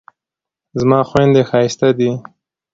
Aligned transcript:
زما 0.79 0.99
خویندې 1.09 1.41
ښایستې 1.49 1.89
دي 1.97 2.11